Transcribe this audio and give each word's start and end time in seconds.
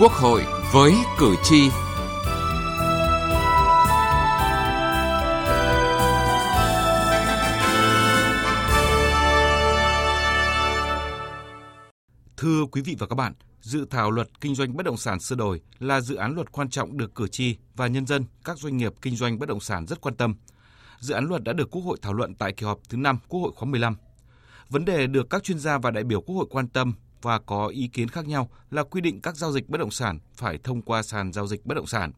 Quốc 0.00 0.12
hội 0.12 0.44
với 0.72 0.94
cử 1.18 1.34
tri. 1.42 1.68
Thưa 12.36 12.64
quý 12.72 12.82
vị 12.82 12.96
và 12.98 13.06
các 13.06 13.14
bạn, 13.14 13.32
dự 13.60 13.86
thảo 13.90 14.10
luật 14.10 14.40
kinh 14.40 14.54
doanh 14.54 14.76
bất 14.76 14.86
động 14.86 14.96
sản 14.96 15.20
sửa 15.20 15.36
đổi 15.36 15.60
là 15.78 16.00
dự 16.00 16.14
án 16.14 16.34
luật 16.34 16.52
quan 16.52 16.70
trọng 16.70 16.96
được 16.96 17.14
cử 17.14 17.28
tri 17.28 17.56
và 17.76 17.86
nhân 17.86 18.06
dân 18.06 18.24
các 18.44 18.58
doanh 18.58 18.76
nghiệp 18.76 18.92
kinh 19.02 19.16
doanh 19.16 19.38
bất 19.38 19.48
động 19.48 19.60
sản 19.60 19.86
rất 19.86 20.00
quan 20.00 20.14
tâm. 20.16 20.34
Dự 20.98 21.14
án 21.14 21.24
luật 21.24 21.42
đã 21.44 21.52
được 21.52 21.70
Quốc 21.70 21.82
hội 21.82 21.98
thảo 22.02 22.12
luận 22.12 22.34
tại 22.34 22.52
kỳ 22.52 22.66
họp 22.66 22.78
thứ 22.88 22.96
5 22.96 23.18
Quốc 23.28 23.40
hội 23.40 23.52
khóa 23.56 23.68
15. 23.68 23.96
Vấn 24.68 24.84
đề 24.84 25.06
được 25.06 25.30
các 25.30 25.42
chuyên 25.42 25.58
gia 25.58 25.78
và 25.78 25.90
đại 25.90 26.04
biểu 26.04 26.20
Quốc 26.20 26.36
hội 26.36 26.46
quan 26.50 26.68
tâm 26.68 26.94
và 27.22 27.38
có 27.38 27.66
ý 27.66 27.88
kiến 27.92 28.08
khác 28.08 28.26
nhau 28.26 28.50
là 28.70 28.82
quy 28.82 29.00
định 29.00 29.20
các 29.20 29.36
giao 29.36 29.52
dịch 29.52 29.68
bất 29.68 29.78
động 29.78 29.90
sản 29.90 30.18
phải 30.34 30.58
thông 30.64 30.82
qua 30.82 31.02
sàn 31.02 31.32
giao 31.32 31.46
dịch 31.46 31.66
bất 31.66 31.74
động 31.74 31.86
sản. 31.86 32.12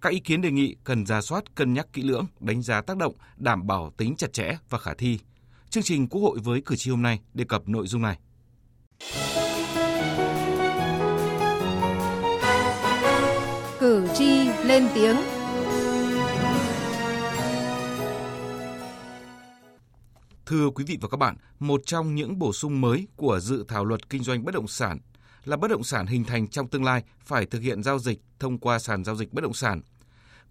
Các 0.00 0.12
ý 0.12 0.20
kiến 0.20 0.40
đề 0.42 0.50
nghị 0.50 0.76
cần 0.84 1.06
ra 1.06 1.20
soát, 1.20 1.54
cân 1.54 1.74
nhắc 1.74 1.86
kỹ 1.92 2.02
lưỡng, 2.02 2.26
đánh 2.40 2.62
giá 2.62 2.80
tác 2.80 2.96
động, 2.96 3.14
đảm 3.36 3.66
bảo 3.66 3.92
tính 3.96 4.14
chặt 4.16 4.32
chẽ 4.32 4.58
và 4.70 4.78
khả 4.78 4.94
thi. 4.94 5.18
Chương 5.70 5.82
trình 5.82 6.08
Quốc 6.08 6.22
hội 6.22 6.38
với 6.44 6.62
cử 6.66 6.76
tri 6.76 6.90
hôm 6.90 7.02
nay 7.02 7.20
đề 7.34 7.44
cập 7.44 7.68
nội 7.68 7.86
dung 7.86 8.02
này. 8.02 8.18
Cử 13.80 14.08
tri 14.14 14.48
lên 14.64 14.88
tiếng 14.94 15.16
Thưa 20.50 20.70
quý 20.70 20.84
vị 20.84 20.98
và 21.00 21.08
các 21.08 21.16
bạn, 21.16 21.36
một 21.58 21.80
trong 21.86 22.14
những 22.14 22.38
bổ 22.38 22.52
sung 22.52 22.80
mới 22.80 23.06
của 23.16 23.40
dự 23.40 23.64
thảo 23.68 23.84
luật 23.84 24.10
kinh 24.10 24.22
doanh 24.22 24.44
bất 24.44 24.54
động 24.54 24.68
sản 24.68 24.98
là 25.44 25.56
bất 25.56 25.70
động 25.70 25.84
sản 25.84 26.06
hình 26.06 26.24
thành 26.24 26.48
trong 26.48 26.68
tương 26.68 26.84
lai 26.84 27.04
phải 27.20 27.46
thực 27.46 27.62
hiện 27.62 27.82
giao 27.82 27.98
dịch 27.98 28.20
thông 28.38 28.58
qua 28.58 28.78
sàn 28.78 29.04
giao 29.04 29.16
dịch 29.16 29.32
bất 29.32 29.42
động 29.42 29.54
sản. 29.54 29.80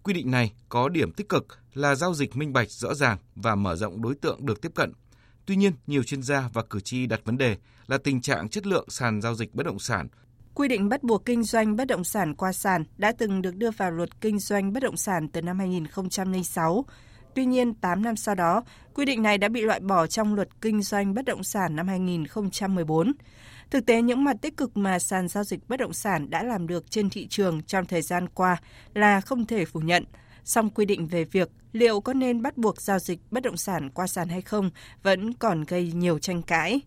Quy 0.02 0.14
định 0.14 0.30
này 0.30 0.52
có 0.68 0.88
điểm 0.88 1.12
tích 1.12 1.28
cực 1.28 1.46
là 1.74 1.94
giao 1.94 2.14
dịch 2.14 2.36
minh 2.36 2.52
bạch 2.52 2.70
rõ 2.70 2.94
ràng 2.94 3.18
và 3.34 3.54
mở 3.54 3.76
rộng 3.76 4.02
đối 4.02 4.14
tượng 4.14 4.46
được 4.46 4.60
tiếp 4.60 4.72
cận. 4.74 4.92
Tuy 5.46 5.56
nhiên, 5.56 5.72
nhiều 5.86 6.02
chuyên 6.02 6.22
gia 6.22 6.48
và 6.52 6.62
cử 6.70 6.80
tri 6.80 7.06
đặt 7.06 7.20
vấn 7.24 7.38
đề 7.38 7.56
là 7.86 7.98
tình 7.98 8.20
trạng 8.20 8.48
chất 8.48 8.66
lượng 8.66 8.90
sàn 8.90 9.20
giao 9.20 9.34
dịch 9.34 9.54
bất 9.54 9.66
động 9.66 9.78
sản 9.78 10.08
Quy 10.54 10.68
định 10.68 10.88
bắt 10.88 11.02
buộc 11.02 11.24
kinh 11.24 11.42
doanh 11.42 11.76
bất 11.76 11.84
động 11.84 12.04
sản 12.04 12.34
qua 12.34 12.52
sàn 12.52 12.84
đã 12.96 13.12
từng 13.12 13.42
được 13.42 13.56
đưa 13.56 13.70
vào 13.70 13.90
luật 13.90 14.20
kinh 14.20 14.38
doanh 14.38 14.72
bất 14.72 14.82
động 14.82 14.96
sản 14.96 15.28
từ 15.28 15.42
năm 15.42 15.58
2006 15.58 16.84
Tuy 17.34 17.46
nhiên, 17.46 17.74
8 17.74 18.02
năm 18.02 18.16
sau 18.16 18.34
đó, 18.34 18.64
quy 18.94 19.04
định 19.04 19.22
này 19.22 19.38
đã 19.38 19.48
bị 19.48 19.60
loại 19.60 19.80
bỏ 19.80 20.06
trong 20.06 20.34
luật 20.34 20.48
kinh 20.60 20.82
doanh 20.82 21.14
bất 21.14 21.24
động 21.24 21.44
sản 21.44 21.76
năm 21.76 21.88
2014. 21.88 23.12
Thực 23.70 23.86
tế, 23.86 24.02
những 24.02 24.24
mặt 24.24 24.36
tích 24.42 24.56
cực 24.56 24.76
mà 24.76 24.98
sàn 24.98 25.28
giao 25.28 25.44
dịch 25.44 25.68
bất 25.68 25.76
động 25.76 25.92
sản 25.92 26.30
đã 26.30 26.42
làm 26.42 26.66
được 26.66 26.90
trên 26.90 27.10
thị 27.10 27.26
trường 27.26 27.62
trong 27.62 27.84
thời 27.84 28.02
gian 28.02 28.28
qua 28.28 28.56
là 28.94 29.20
không 29.20 29.46
thể 29.46 29.64
phủ 29.64 29.80
nhận. 29.80 30.04
Song 30.44 30.70
quy 30.70 30.84
định 30.84 31.06
về 31.06 31.24
việc 31.24 31.50
liệu 31.72 32.00
có 32.00 32.12
nên 32.12 32.42
bắt 32.42 32.56
buộc 32.56 32.80
giao 32.80 32.98
dịch 32.98 33.20
bất 33.30 33.42
động 33.42 33.56
sản 33.56 33.90
qua 33.90 34.06
sàn 34.06 34.28
hay 34.28 34.42
không 34.42 34.70
vẫn 35.02 35.32
còn 35.32 35.64
gây 35.64 35.92
nhiều 35.92 36.18
tranh 36.18 36.42
cãi. 36.42 36.80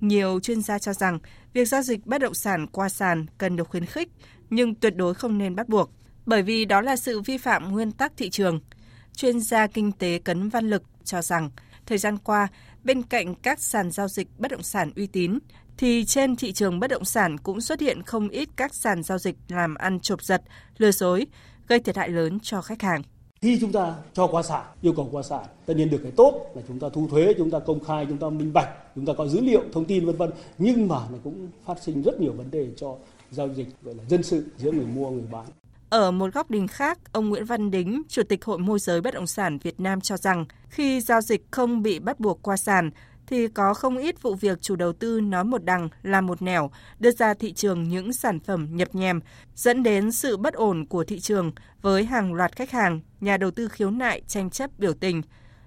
Nhiều 0.00 0.40
chuyên 0.40 0.62
gia 0.62 0.78
cho 0.78 0.92
rằng 0.92 1.18
việc 1.52 1.68
giao 1.68 1.82
dịch 1.82 2.06
bất 2.06 2.18
động 2.18 2.34
sản 2.34 2.66
qua 2.66 2.88
sàn 2.88 3.26
cần 3.38 3.56
được 3.56 3.68
khuyến 3.68 3.86
khích 3.86 4.08
nhưng 4.50 4.74
tuyệt 4.74 4.96
đối 4.96 5.14
không 5.14 5.38
nên 5.38 5.56
bắt 5.56 5.68
buộc, 5.68 5.90
bởi 6.26 6.42
vì 6.42 6.64
đó 6.64 6.80
là 6.80 6.96
sự 6.96 7.20
vi 7.20 7.38
phạm 7.38 7.72
nguyên 7.72 7.92
tắc 7.92 8.12
thị 8.16 8.30
trường– 8.30 8.60
chuyên 9.16 9.40
gia 9.40 9.66
kinh 9.66 9.92
tế 9.92 10.18
Cấn 10.18 10.48
Văn 10.48 10.70
Lực 10.70 10.82
cho 11.04 11.22
rằng, 11.22 11.50
thời 11.86 11.98
gian 11.98 12.18
qua, 12.18 12.48
bên 12.84 13.02
cạnh 13.02 13.34
các 13.34 13.60
sàn 13.60 13.90
giao 13.90 14.08
dịch 14.08 14.28
bất 14.38 14.50
động 14.50 14.62
sản 14.62 14.90
uy 14.96 15.06
tín, 15.06 15.38
thì 15.76 16.04
trên 16.04 16.36
thị 16.36 16.52
trường 16.52 16.80
bất 16.80 16.90
động 16.90 17.04
sản 17.04 17.38
cũng 17.38 17.60
xuất 17.60 17.80
hiện 17.80 18.02
không 18.02 18.28
ít 18.28 18.48
các 18.56 18.74
sàn 18.74 19.02
giao 19.02 19.18
dịch 19.18 19.36
làm 19.48 19.74
ăn 19.74 20.00
chộp 20.00 20.22
giật, 20.22 20.42
lừa 20.78 20.90
dối, 20.90 21.26
gây 21.68 21.80
thiệt 21.80 21.96
hại 21.96 22.08
lớn 22.08 22.38
cho 22.42 22.62
khách 22.62 22.82
hàng. 22.82 23.02
Khi 23.40 23.58
chúng 23.60 23.72
ta 23.72 23.94
cho 24.14 24.26
qua 24.26 24.42
sản, 24.42 24.64
yêu 24.82 24.92
cầu 24.92 25.08
qua 25.12 25.22
sản, 25.22 25.44
tất 25.66 25.74
nhiên 25.76 25.90
được 25.90 26.00
cái 26.02 26.12
tốt 26.16 26.52
là 26.54 26.62
chúng 26.68 26.80
ta 26.80 26.88
thu 26.92 27.08
thuế, 27.08 27.34
chúng 27.38 27.50
ta 27.50 27.58
công 27.58 27.84
khai, 27.84 28.06
chúng 28.08 28.18
ta 28.18 28.28
minh 28.30 28.52
bạch, 28.52 28.68
chúng 28.94 29.06
ta 29.06 29.12
có 29.18 29.28
dữ 29.28 29.40
liệu, 29.40 29.62
thông 29.72 29.84
tin 29.84 30.06
vân 30.06 30.16
vân. 30.16 30.30
Nhưng 30.58 30.88
mà 30.88 30.96
nó 31.12 31.18
cũng 31.24 31.48
phát 31.64 31.82
sinh 31.82 32.02
rất 32.02 32.20
nhiều 32.20 32.32
vấn 32.32 32.50
đề 32.50 32.68
cho 32.76 32.96
giao 33.30 33.48
dịch 33.54 33.68
gọi 33.82 33.94
là 33.94 34.04
dân 34.08 34.22
sự 34.22 34.46
giữa 34.56 34.72
người 34.72 34.86
mua 34.86 35.10
người 35.10 35.26
bán. 35.30 35.46
Ở 35.90 36.10
một 36.10 36.34
góc 36.34 36.50
nhìn 36.50 36.68
khác, 36.68 36.98
ông 37.12 37.28
Nguyễn 37.28 37.44
Văn 37.44 37.70
Đính, 37.70 38.02
Chủ 38.08 38.22
tịch 38.22 38.44
Hội 38.44 38.58
môi 38.58 38.78
giới 38.78 39.00
bất 39.00 39.14
động 39.14 39.26
sản 39.26 39.58
Việt 39.58 39.80
Nam 39.80 40.00
cho 40.00 40.16
rằng 40.16 40.44
khi 40.68 41.00
giao 41.00 41.20
dịch 41.20 41.44
không 41.50 41.82
bị 41.82 41.98
bắt 41.98 42.20
buộc 42.20 42.42
qua 42.42 42.56
sàn 42.56 42.90
thì 43.26 43.48
có 43.48 43.74
không 43.74 43.96
ít 43.98 44.22
vụ 44.22 44.34
việc 44.34 44.62
chủ 44.62 44.76
đầu 44.76 44.92
tư 44.92 45.20
nói 45.20 45.44
một 45.44 45.64
đằng 45.64 45.88
làm 46.02 46.26
một 46.26 46.42
nẻo, 46.42 46.70
đưa 46.98 47.10
ra 47.10 47.34
thị 47.34 47.52
trường 47.52 47.88
những 47.88 48.12
sản 48.12 48.40
phẩm 48.40 48.68
nhập 48.70 48.88
nhèm, 48.92 49.20
dẫn 49.54 49.82
đến 49.82 50.12
sự 50.12 50.36
bất 50.36 50.54
ổn 50.54 50.86
của 50.86 51.04
thị 51.04 51.20
trường 51.20 51.52
với 51.82 52.04
hàng 52.04 52.34
loạt 52.34 52.56
khách 52.56 52.70
hàng, 52.70 53.00
nhà 53.20 53.36
đầu 53.36 53.50
tư 53.50 53.68
khiếu 53.68 53.90
nại 53.90 54.22
tranh 54.26 54.50
chấp 54.50 54.70
biểu 54.78 54.94
tình. 54.94 55.22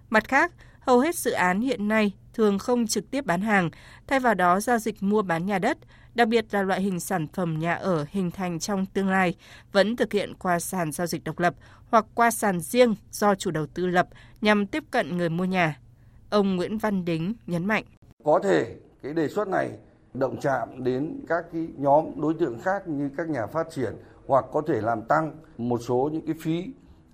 Mặt 0.10 0.28
khác, 0.28 0.52
hầu 0.80 1.00
hết 1.00 1.16
dự 1.16 1.32
án 1.32 1.62
hiện 1.62 1.88
nay 1.88 2.14
thường 2.34 2.60
không 2.60 2.88
trực 2.88 3.12
tiếp 3.12 3.26
bán 3.26 3.42
hàng, 3.42 3.70
thay 4.08 4.20
vào 4.20 4.34
đó 4.34 4.60
giao 4.60 4.80
dịch 4.80 5.04
mua 5.04 5.22
bán 5.22 5.46
nhà 5.46 5.60
đất, 5.60 5.78
đặc 6.16 6.28
biệt 6.28 6.46
là 6.52 6.64
loại 6.64 6.82
hình 6.82 7.00
sản 7.00 7.28
phẩm 7.28 7.60
nhà 7.60 7.74
ở 7.74 8.06
hình 8.10 8.32
thành 8.32 8.60
trong 8.60 8.86
tương 8.86 9.10
lai, 9.10 9.36
vẫn 9.72 9.96
thực 9.96 10.14
hiện 10.14 10.34
qua 10.40 10.60
sàn 10.60 10.92
giao 10.92 11.08
dịch 11.08 11.24
độc 11.24 11.40
lập 11.40 11.56
hoặc 11.90 12.06
qua 12.16 12.32
sàn 12.32 12.60
riêng 12.60 12.96
do 13.12 13.36
chủ 13.36 13.52
đầu 13.52 13.66
tư 13.74 13.88
lập 13.88 14.08
nhằm 14.42 14.68
tiếp 14.68 14.84
cận 14.92 15.18
người 15.18 15.30
mua 15.30 15.46
nhà. 15.46 15.80
Ông 16.30 16.56
Nguyễn 16.56 16.78
Văn 16.78 17.06
Đính 17.06 17.34
nhấn 17.48 17.66
mạnh. 17.66 17.84
Có 18.24 18.40
thể 18.44 18.76
cái 19.04 19.14
đề 19.14 19.28
xuất 19.28 19.48
này 19.48 19.70
động 20.14 20.38
chạm 20.42 20.84
đến 20.84 21.20
các 21.28 21.46
cái 21.54 21.68
nhóm 21.78 22.22
đối 22.22 22.34
tượng 22.34 22.60
khác 22.60 22.88
như 22.88 23.10
các 23.18 23.30
nhà 23.30 23.46
phát 23.46 23.68
triển 23.72 23.94
hoặc 24.28 24.46
có 24.54 24.62
thể 24.68 24.82
làm 24.82 25.02
tăng 25.02 25.32
một 25.58 25.82
số 25.88 26.10
những 26.14 26.26
cái 26.26 26.36
phí 26.42 26.66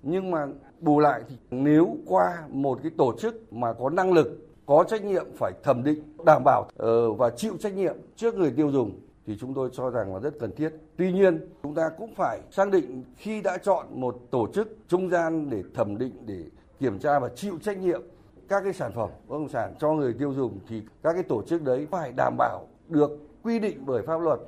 nhưng 0.02 0.30
mà 0.30 0.46
bù 0.80 1.00
lại 1.00 1.22
thì 1.28 1.36
nếu 1.50 1.96
qua 2.06 2.42
một 2.48 2.78
cái 2.82 2.92
tổ 2.98 3.14
chức 3.20 3.52
mà 3.52 3.72
có 3.72 3.90
năng 3.90 4.12
lực 4.12 4.45
có 4.66 4.84
trách 4.88 5.04
nhiệm 5.04 5.26
phải 5.36 5.52
thẩm 5.62 5.84
định 5.84 6.02
đảm 6.26 6.42
bảo 6.44 6.68
ờ, 6.76 7.12
và 7.12 7.30
chịu 7.30 7.56
trách 7.60 7.74
nhiệm 7.74 7.96
trước 8.16 8.34
người 8.34 8.52
tiêu 8.56 8.70
dùng 8.70 9.00
thì 9.26 9.36
chúng 9.40 9.54
tôi 9.54 9.70
cho 9.72 9.90
rằng 9.90 10.14
là 10.14 10.20
rất 10.20 10.34
cần 10.40 10.52
thiết. 10.56 10.70
Tuy 10.96 11.12
nhiên, 11.12 11.48
chúng 11.62 11.74
ta 11.74 11.90
cũng 11.98 12.14
phải 12.14 12.40
xác 12.50 12.70
định 12.70 13.04
khi 13.16 13.42
đã 13.42 13.58
chọn 13.58 13.86
một 13.90 14.16
tổ 14.30 14.46
chức 14.54 14.76
trung 14.88 15.10
gian 15.10 15.50
để 15.50 15.62
thẩm 15.74 15.98
định 15.98 16.12
để 16.26 16.44
kiểm 16.80 16.98
tra 16.98 17.18
và 17.18 17.28
chịu 17.36 17.58
trách 17.62 17.78
nhiệm 17.78 18.02
các 18.48 18.60
cái 18.64 18.72
sản 18.72 18.92
phẩm 18.94 19.10
bất 19.28 19.36
động 19.36 19.48
sản 19.48 19.74
cho 19.80 19.92
người 19.92 20.14
tiêu 20.18 20.34
dùng 20.34 20.58
thì 20.68 20.82
các 21.02 21.12
cái 21.12 21.22
tổ 21.22 21.42
chức 21.42 21.62
đấy 21.62 21.86
phải 21.90 22.12
đảm 22.16 22.36
bảo 22.38 22.68
được 22.88 23.10
quy 23.42 23.58
định 23.58 23.82
bởi 23.86 24.02
pháp 24.06 24.20
luật. 24.20 24.38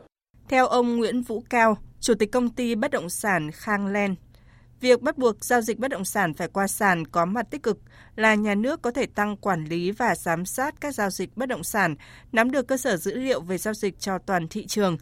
Theo 0.48 0.66
ông 0.66 0.96
Nguyễn 0.96 1.22
Vũ 1.22 1.42
Cao, 1.50 1.76
Chủ 2.00 2.14
tịch 2.14 2.32
công 2.32 2.50
ty 2.50 2.74
bất 2.74 2.90
động 2.90 3.08
sản 3.08 3.50
Khang 3.50 3.86
Len, 3.86 4.14
Việc 4.80 5.02
bắt 5.02 5.18
buộc 5.18 5.44
giao 5.44 5.60
dịch 5.60 5.78
bất 5.78 5.90
động 5.90 6.04
sản 6.04 6.34
phải 6.34 6.48
qua 6.48 6.66
sàn 6.66 7.06
có 7.06 7.24
mặt 7.24 7.46
tích 7.50 7.62
cực 7.62 7.78
là 8.16 8.34
nhà 8.34 8.54
nước 8.54 8.82
có 8.82 8.90
thể 8.90 9.06
tăng 9.06 9.36
quản 9.36 9.64
lý 9.64 9.92
và 9.92 10.14
giám 10.14 10.44
sát 10.44 10.74
các 10.80 10.94
giao 10.94 11.10
dịch 11.10 11.36
bất 11.36 11.48
động 11.48 11.62
sản, 11.62 11.94
nắm 12.32 12.50
được 12.50 12.68
cơ 12.68 12.76
sở 12.76 12.96
dữ 12.96 13.14
liệu 13.14 13.40
về 13.40 13.58
giao 13.58 13.74
dịch 13.74 13.98
cho 13.98 14.18
toàn 14.18 14.48
thị 14.48 14.66
trường. 14.66 14.96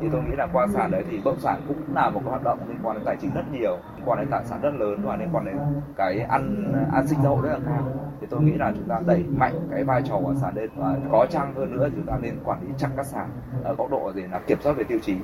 Thì 0.00 0.06
tôi 0.12 0.22
nghĩ 0.22 0.36
là 0.36 0.46
qua 0.52 0.66
sàn 0.74 0.90
đấy 0.90 1.04
thì 1.10 1.16
bất 1.16 1.30
động 1.30 1.40
sản 1.40 1.64
cũng 1.68 1.94
là 1.94 2.10
một 2.10 2.20
cái 2.24 2.30
hoạt 2.30 2.42
động 2.42 2.58
liên 2.68 2.78
quan 2.82 2.96
đến 2.96 3.04
tài 3.06 3.16
chính 3.20 3.34
rất 3.34 3.44
nhiều, 3.52 3.78
liên 3.96 4.04
quan 4.04 4.18
đến 4.18 4.28
tài 4.30 4.44
sản 4.44 4.60
rất 4.62 4.70
lớn 4.78 5.02
và 5.04 5.16
liên 5.16 5.28
quan 5.32 5.44
đến 5.44 5.56
cái 5.96 6.18
ăn 6.18 6.72
an 6.92 7.08
sinh 7.08 7.18
xã 7.22 7.28
hội 7.28 7.42
rất 7.42 7.52
là 7.52 7.58
cao. 7.66 8.12
Thì 8.20 8.26
tôi 8.30 8.42
nghĩ 8.42 8.52
là 8.58 8.72
chúng 8.76 8.88
ta 8.88 9.00
đẩy 9.06 9.22
mạnh 9.22 9.68
cái 9.70 9.84
vai 9.84 10.02
trò 10.08 10.20
của 10.24 10.34
sàn 10.40 10.54
lên 10.56 10.70
và 10.76 10.96
có 11.12 11.26
chăng 11.30 11.54
hơn 11.54 11.76
nữa 11.76 11.88
chúng 11.96 12.06
ta 12.06 12.18
nên 12.22 12.38
quản 12.44 12.62
lý 12.62 12.68
chặt 12.78 12.88
các 12.96 13.06
sàn 13.06 13.30
ở 13.64 13.74
góc 13.74 13.90
độ 13.90 14.12
gì 14.12 14.22
là 14.22 14.40
kiểm 14.46 14.58
soát 14.62 14.72
về 14.72 14.84
tiêu 14.84 14.98
chí. 15.02 15.14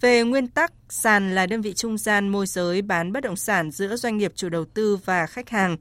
Về 0.00 0.22
nguyên 0.22 0.48
tắc, 0.48 0.72
sàn 0.88 1.34
là 1.34 1.46
đơn 1.46 1.60
vị 1.60 1.74
trung 1.74 1.98
gian 1.98 2.28
môi 2.28 2.46
giới 2.46 2.82
bán 2.82 3.12
bất 3.12 3.20
động 3.20 3.36
sản 3.36 3.70
giữa 3.70 3.96
doanh 3.96 4.16
nghiệp 4.16 4.32
chủ 4.34 4.48
đầu 4.48 4.64
tư 4.64 4.98
và 5.04 5.26
khách 5.26 5.48
hàng. 5.50 5.76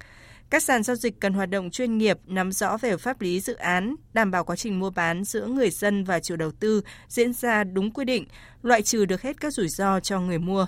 Các 0.50 0.64
sàn 0.64 0.84
giao 0.84 0.96
dịch 0.96 1.20
cần 1.20 1.34
hoạt 1.34 1.50
động 1.50 1.72
chuyên 1.72 1.98
nghiệp, 1.98 2.18
nắm 2.26 2.52
rõ 2.52 2.78
về 2.78 2.98
pháp 2.98 3.22
lý 3.22 3.40
dự 3.40 3.54
án, 3.54 3.96
đảm 4.14 4.32
bảo 4.32 4.44
quá 4.44 4.56
trình 4.56 4.80
mua 4.80 4.90
bán 4.90 5.24
giữa 5.24 5.48
người 5.48 5.70
dân 5.70 6.04
và 6.04 6.20
chủ 6.20 6.36
đầu 6.36 6.52
tư 6.52 6.82
diễn 7.08 7.34
ra 7.34 7.64
đúng 7.64 7.92
quy 7.92 8.06
định, 8.06 8.26
loại 8.62 8.82
trừ 8.82 9.06
được 9.06 9.22
hết 9.22 9.42
các 9.42 9.54
rủi 9.54 9.68
ro 9.68 10.00
cho 10.00 10.20
người 10.20 10.40
mua. 10.40 10.68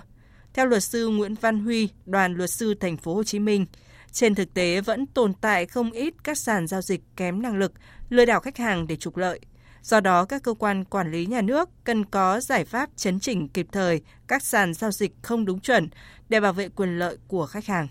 Theo 0.54 0.66
luật 0.66 0.84
sư 0.84 1.08
Nguyễn 1.08 1.36
Văn 1.36 1.60
Huy, 1.60 1.90
đoàn 2.06 2.36
luật 2.36 2.50
sư 2.50 2.74
thành 2.74 2.98
phố 2.98 3.16
Hồ 3.16 3.24
Chí 3.24 3.40
Minh, 3.40 3.66
trên 4.12 4.36
thực 4.36 4.54
tế 4.54 4.82
vẫn 4.82 5.06
tồn 5.06 5.34
tại 5.42 5.66
không 5.66 5.92
ít 5.92 6.14
các 6.24 6.38
sàn 6.38 6.68
giao 6.68 6.82
dịch 6.82 7.02
kém 7.16 7.42
năng 7.42 7.58
lực, 7.58 7.74
lừa 8.10 8.26
đảo 8.26 8.40
khách 8.40 8.58
hàng 8.58 8.88
để 8.88 8.96
trục 8.96 9.18
lợi. 9.18 9.40
Do 9.84 10.00
đó, 10.00 10.26
các 10.26 10.44
cơ 10.44 10.54
quan 10.54 10.86
quản 10.86 11.12
lý 11.12 11.26
nhà 11.26 11.42
nước 11.42 11.70
cần 11.84 12.06
có 12.06 12.40
giải 12.40 12.66
pháp 12.66 12.90
chấn 12.96 13.20
chỉnh 13.20 13.48
kịp 13.48 13.68
thời 13.72 14.02
các 14.28 14.44
sàn 14.44 14.74
giao 14.74 14.92
dịch 14.92 15.12
không 15.22 15.46
đúng 15.46 15.60
chuẩn 15.60 15.90
để 16.30 16.40
bảo 16.40 16.54
vệ 16.54 16.70
quyền 16.70 17.00
lợi 17.00 17.18
của 17.28 17.46
khách 17.46 17.66
hàng. 17.66 17.88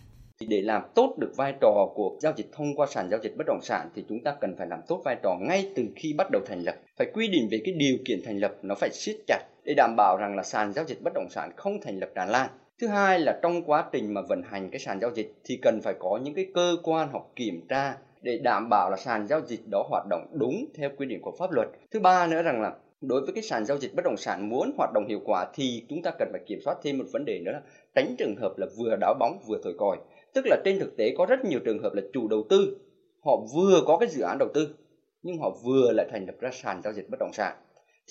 Để 0.48 0.60
làm 0.62 0.82
tốt 0.94 1.16
được 1.18 1.32
vai 1.36 1.54
trò 1.60 1.88
của 1.94 2.16
giao 2.20 2.32
dịch 2.36 2.50
thông 2.52 2.76
qua 2.76 2.86
sàn 2.90 3.10
giao 3.10 3.20
dịch 3.22 3.36
bất 3.36 3.44
động 3.46 3.60
sản 3.62 3.90
thì 3.94 4.04
chúng 4.08 4.22
ta 4.24 4.34
cần 4.40 4.54
phải 4.58 4.66
làm 4.66 4.80
tốt 4.88 5.02
vai 5.04 5.16
trò 5.22 5.36
ngay 5.40 5.72
từ 5.76 5.84
khi 5.96 6.12
bắt 6.12 6.30
đầu 6.30 6.42
thành 6.46 6.62
lập. 6.62 6.76
Phải 6.98 7.06
quy 7.14 7.28
định 7.28 7.48
về 7.50 7.58
cái 7.64 7.74
điều 7.74 7.96
kiện 8.04 8.20
thành 8.24 8.38
lập 8.38 8.54
nó 8.62 8.74
phải 8.74 8.90
siết 8.92 9.16
chặt 9.26 9.42
để 9.64 9.74
đảm 9.76 9.94
bảo 9.96 10.16
rằng 10.20 10.36
là 10.36 10.42
sàn 10.42 10.72
giao 10.72 10.84
dịch 10.84 11.02
bất 11.02 11.12
động 11.14 11.28
sản 11.30 11.50
không 11.56 11.80
thành 11.80 11.98
lập 11.98 12.08
tràn 12.14 12.28
lan. 12.28 12.50
Thứ 12.80 12.86
hai 12.86 13.20
là 13.20 13.38
trong 13.42 13.62
quá 13.62 13.84
trình 13.92 14.14
mà 14.14 14.20
vận 14.28 14.42
hành 14.50 14.70
cái 14.70 14.78
sàn 14.78 15.00
giao 15.00 15.10
dịch 15.14 15.34
thì 15.44 15.58
cần 15.62 15.80
phải 15.82 15.94
có 15.98 16.20
những 16.22 16.34
cái 16.34 16.46
cơ 16.54 16.76
quan 16.82 17.08
hoặc 17.12 17.24
kiểm 17.36 17.66
tra 17.68 17.96
để 18.22 18.38
đảm 18.42 18.68
bảo 18.68 18.90
là 18.90 18.96
sàn 18.96 19.26
giao 19.26 19.40
dịch 19.46 19.60
đó 19.70 19.84
hoạt 19.88 20.06
động 20.10 20.26
đúng 20.32 20.64
theo 20.74 20.90
quy 20.96 21.06
định 21.06 21.20
của 21.22 21.32
pháp 21.38 21.52
luật. 21.52 21.68
Thứ 21.90 22.00
ba 22.00 22.26
nữa 22.26 22.42
rằng 22.42 22.62
là, 22.62 22.72
đối 23.00 23.20
với 23.20 23.32
cái 23.34 23.42
sàn 23.42 23.64
giao 23.64 23.78
dịch 23.78 23.94
bất 23.94 24.04
động 24.04 24.16
sản 24.16 24.48
muốn 24.48 24.72
hoạt 24.76 24.90
động 24.94 25.06
hiệu 25.08 25.20
quả 25.24 25.46
thì 25.54 25.86
chúng 25.88 26.02
ta 26.02 26.10
cần 26.18 26.28
phải 26.32 26.40
kiểm 26.46 26.60
soát 26.64 26.78
thêm 26.82 26.98
một 26.98 27.04
vấn 27.12 27.24
đề 27.24 27.40
nữa 27.44 27.52
là 27.52 27.60
tránh 27.94 28.14
trường 28.18 28.36
hợp 28.36 28.52
là 28.56 28.66
vừa 28.78 28.96
đá 28.96 29.14
bóng 29.20 29.38
vừa 29.46 29.60
thổi 29.64 29.74
còi. 29.78 29.96
Tức 30.34 30.46
là 30.46 30.56
trên 30.64 30.78
thực 30.78 30.96
tế 30.96 31.14
có 31.18 31.26
rất 31.26 31.44
nhiều 31.44 31.60
trường 31.64 31.82
hợp 31.82 31.94
là 31.94 32.02
chủ 32.12 32.28
đầu 32.28 32.44
tư, 32.50 32.76
họ 33.24 33.36
vừa 33.54 33.82
có 33.86 33.98
cái 33.98 34.08
dự 34.08 34.22
án 34.22 34.38
đầu 34.38 34.48
tư, 34.54 34.74
nhưng 35.22 35.38
họ 35.38 35.50
vừa 35.64 35.92
lại 35.92 36.06
thành 36.12 36.26
lập 36.26 36.34
ra 36.40 36.50
sàn 36.52 36.82
giao 36.82 36.92
dịch 36.92 37.10
bất 37.10 37.20
động 37.20 37.32
sản. 37.32 37.56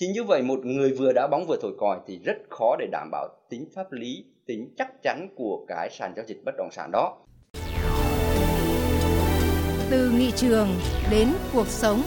Thì 0.00 0.06
như 0.06 0.24
vậy 0.24 0.42
một 0.42 0.58
người 0.64 0.92
vừa 0.98 1.12
đá 1.12 1.26
bóng 1.26 1.46
vừa 1.46 1.56
thổi 1.62 1.72
còi 1.78 1.98
thì 2.06 2.20
rất 2.24 2.36
khó 2.50 2.76
để 2.78 2.86
đảm 2.92 3.08
bảo 3.12 3.28
tính 3.50 3.68
pháp 3.74 3.92
lý, 3.92 4.24
tính 4.46 4.74
chắc 4.76 5.02
chắn 5.02 5.28
của 5.36 5.64
cái 5.68 5.90
sàn 5.90 6.12
giao 6.16 6.24
dịch 6.26 6.44
bất 6.44 6.54
động 6.58 6.70
sản 6.70 6.90
đó 6.92 7.18
từ 9.90 10.10
nghị 10.10 10.32
trường 10.36 10.80
đến 11.10 11.32
cuộc 11.52 11.68
sống 11.68 12.02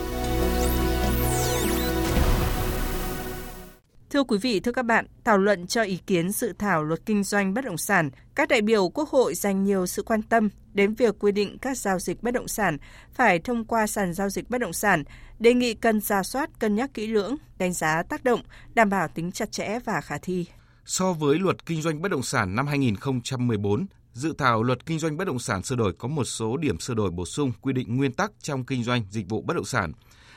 Thưa 4.10 4.24
quý 4.24 4.38
vị, 4.38 4.60
thưa 4.60 4.72
các 4.72 4.86
bạn, 4.86 5.06
thảo 5.24 5.38
luận 5.38 5.68
cho 5.68 5.84
ý 5.84 6.00
kiến 6.08 6.32
dự 6.32 6.54
thảo 6.60 6.84
luật 6.84 7.06
kinh 7.06 7.24
doanh 7.24 7.54
bất 7.54 7.66
động 7.66 7.78
sản, 7.78 8.10
các 8.36 8.50
đại 8.50 8.62
biểu 8.62 8.90
Quốc 8.90 9.10
hội 9.10 9.36
dành 9.36 9.64
nhiều 9.64 9.86
sự 9.86 10.04
quan 10.04 10.22
tâm 10.22 10.50
đến 10.74 10.94
việc 10.94 11.16
quy 11.20 11.32
định 11.32 11.58
các 11.58 11.78
giao 11.78 12.00
dịch 12.00 12.24
bất 12.24 12.32
động 12.32 12.48
sản 12.48 12.78
phải 13.14 13.40
thông 13.40 13.66
qua 13.66 13.88
sàn 13.88 14.14
giao 14.14 14.30
dịch 14.30 14.50
bất 14.50 14.58
động 14.58 14.74
sản, 14.74 15.04
đề 15.40 15.54
nghị 15.54 15.74
cần 15.74 16.02
ra 16.02 16.24
soát 16.24 16.50
cân 16.60 16.76
nhắc 16.76 16.94
kỹ 16.94 17.08
lưỡng, 17.08 17.36
đánh 17.58 17.74
giá 17.74 18.04
tác 18.04 18.24
động, 18.24 18.42
đảm 18.74 18.90
bảo 18.90 19.08
tính 19.08 19.32
chặt 19.32 19.52
chẽ 19.52 19.80
và 19.86 20.02
khả 20.02 20.18
thi. 20.22 20.46
So 20.86 21.14
với 21.14 21.40
luật 21.40 21.66
kinh 21.66 21.82
doanh 21.82 22.02
bất 22.02 22.12
động 22.12 22.24
sản 22.24 22.56
năm 22.56 22.68
2014, 22.68 23.86
dự 24.14 24.34
thảo 24.38 24.64
luật 24.64 24.86
kinh 24.86 25.00
doanh 25.00 25.18
bất 25.18 25.26
động 25.26 25.40
sản 25.40 25.64
sửa 25.64 25.76
đổi 25.76 25.94
có 25.94 26.08
một 26.08 26.24
số 26.24 26.58
điểm 26.58 26.80
sửa 26.80 26.94
đổi 26.94 27.12
bổ 27.12 27.26
sung 27.26 27.52
quy 27.62 27.74
định 27.74 27.98
nguyên 27.98 28.14
tắc 28.14 28.32
trong 28.42 28.66
kinh 28.66 28.84
doanh 28.84 29.04
dịch 29.10 29.30
vụ 29.30 29.42
bất 29.42 29.54
động 29.54 29.66
sản, 29.66 29.92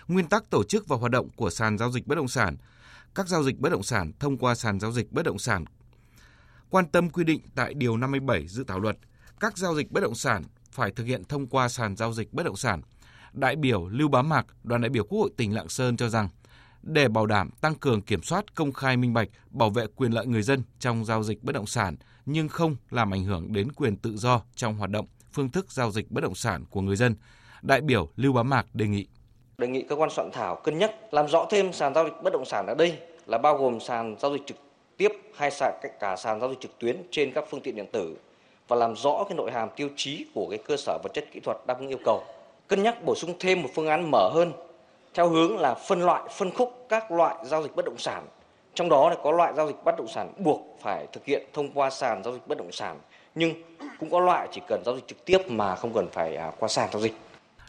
nguyên 0.08 0.28
tắc 0.28 0.50
tổ 0.50 0.64
chức 0.64 0.88
và 0.88 0.96
hoạt 0.96 1.12
động 1.12 1.28
của 1.36 1.50
sàn 1.50 1.78
giao 1.78 1.92
dịch 1.92 2.06
bất 2.06 2.14
động 2.14 2.28
sản– 2.28 2.56
các 3.14 3.28
giao 3.28 3.42
dịch 3.42 3.58
bất 3.58 3.72
động 3.72 3.82
sản 3.82 4.12
thông 4.20 4.38
qua 4.38 4.54
sàn 4.54 4.80
giao 4.80 4.92
dịch 4.92 5.12
bất 5.12 5.22
động 5.22 5.38
sản. 5.38 5.64
Quan 6.70 6.86
tâm 6.86 7.10
quy 7.10 7.24
định 7.24 7.40
tại 7.54 7.74
Điều 7.74 7.96
57 7.96 8.48
dự 8.48 8.64
thảo 8.64 8.80
luật, 8.80 8.96
các 9.40 9.58
giao 9.58 9.76
dịch 9.76 9.90
bất 9.90 10.02
động 10.02 10.14
sản 10.14 10.42
phải 10.70 10.90
thực 10.90 11.04
hiện 11.04 11.24
thông 11.24 11.46
qua 11.46 11.68
sàn 11.68 11.96
giao 11.96 12.12
dịch 12.12 12.32
bất 12.32 12.42
động 12.42 12.56
sản. 12.56 12.82
Đại 13.32 13.56
biểu 13.56 13.88
Lưu 13.88 14.08
Bá 14.08 14.22
Mạc, 14.22 14.46
đoàn 14.62 14.80
đại 14.80 14.88
biểu 14.88 15.04
Quốc 15.04 15.18
hội 15.18 15.30
tỉnh 15.36 15.54
Lạng 15.54 15.68
Sơn 15.68 15.96
cho 15.96 16.08
rằng, 16.08 16.28
để 16.82 17.08
bảo 17.08 17.26
đảm 17.26 17.50
tăng 17.60 17.74
cường 17.74 18.02
kiểm 18.02 18.22
soát 18.22 18.54
công 18.54 18.72
khai 18.72 18.96
minh 18.96 19.14
bạch, 19.14 19.28
bảo 19.50 19.70
vệ 19.70 19.86
quyền 19.96 20.12
lợi 20.12 20.26
người 20.26 20.42
dân 20.42 20.62
trong 20.78 21.04
giao 21.04 21.22
dịch 21.22 21.42
bất 21.42 21.52
động 21.52 21.66
sản 21.66 21.96
nhưng 22.26 22.48
không 22.48 22.76
làm 22.90 23.14
ảnh 23.14 23.24
hưởng 23.24 23.52
đến 23.52 23.72
quyền 23.72 23.96
tự 23.96 24.16
do 24.16 24.42
trong 24.54 24.76
hoạt 24.76 24.90
động, 24.90 25.06
phương 25.32 25.50
thức 25.50 25.72
giao 25.72 25.90
dịch 25.90 26.10
bất 26.10 26.20
động 26.20 26.34
sản 26.34 26.64
của 26.70 26.80
người 26.80 26.96
dân, 26.96 27.14
đại 27.62 27.80
biểu 27.80 28.08
Lưu 28.16 28.32
Bá 28.32 28.42
Mạc 28.42 28.74
đề 28.74 28.86
nghị 28.86 29.06
đề 29.58 29.68
nghị 29.68 29.82
cơ 29.82 29.96
quan 29.96 30.10
soạn 30.10 30.30
thảo 30.32 30.56
cân 30.56 30.78
nhắc 30.78 31.14
làm 31.14 31.28
rõ 31.28 31.46
thêm 31.50 31.72
sàn 31.72 31.94
giao 31.94 32.04
dịch 32.04 32.22
bất 32.22 32.32
động 32.32 32.44
sản 32.44 32.66
ở 32.66 32.74
đây 32.74 32.98
là 33.26 33.38
bao 33.38 33.56
gồm 33.56 33.80
sàn 33.80 34.16
giao 34.20 34.32
dịch 34.32 34.42
trực 34.46 34.56
tiếp 34.96 35.12
hay 35.34 35.50
cả 36.00 36.16
sàn 36.16 36.40
giao 36.40 36.50
dịch 36.50 36.60
trực 36.60 36.78
tuyến 36.78 37.02
trên 37.10 37.32
các 37.32 37.44
phương 37.50 37.60
tiện 37.60 37.76
điện 37.76 37.86
tử 37.92 38.16
và 38.68 38.76
làm 38.76 38.96
rõ 38.96 39.24
cái 39.28 39.36
nội 39.36 39.50
hàm 39.52 39.68
tiêu 39.76 39.88
chí 39.96 40.26
của 40.34 40.46
cái 40.50 40.58
cơ 40.58 40.76
sở 40.76 40.98
vật 41.02 41.10
chất 41.14 41.24
kỹ 41.32 41.40
thuật 41.40 41.56
đáp 41.66 41.78
ứng 41.78 41.88
yêu 41.88 41.98
cầu. 42.04 42.24
Cân 42.68 42.82
nhắc 42.82 43.04
bổ 43.04 43.14
sung 43.14 43.34
thêm 43.40 43.62
một 43.62 43.68
phương 43.74 43.86
án 43.86 44.10
mở 44.10 44.30
hơn 44.34 44.52
theo 45.14 45.28
hướng 45.28 45.58
là 45.58 45.74
phân 45.74 46.02
loại, 46.02 46.22
phân 46.36 46.50
khúc 46.50 46.86
các 46.88 47.10
loại 47.10 47.36
giao 47.44 47.62
dịch 47.62 47.76
bất 47.76 47.84
động 47.84 47.98
sản. 47.98 48.26
Trong 48.74 48.88
đó 48.88 49.14
có 49.22 49.32
loại 49.32 49.52
giao 49.56 49.66
dịch 49.66 49.84
bất 49.84 49.94
động 49.98 50.08
sản 50.08 50.32
buộc 50.38 50.78
phải 50.82 51.06
thực 51.12 51.24
hiện 51.24 51.46
thông 51.52 51.70
qua 51.74 51.90
sàn 51.90 52.22
giao 52.24 52.32
dịch 52.32 52.48
bất 52.48 52.58
động 52.58 52.72
sản, 52.72 53.00
nhưng 53.34 53.54
cũng 54.00 54.10
có 54.10 54.20
loại 54.20 54.48
chỉ 54.52 54.60
cần 54.68 54.82
giao 54.86 54.94
dịch 54.94 55.08
trực 55.08 55.24
tiếp 55.24 55.38
mà 55.48 55.76
không 55.76 55.94
cần 55.94 56.08
phải 56.12 56.36
à, 56.36 56.52
qua 56.58 56.68
sàn 56.68 56.88
giao 56.92 57.02
dịch. 57.02 57.14